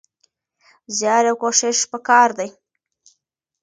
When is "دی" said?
2.37-2.49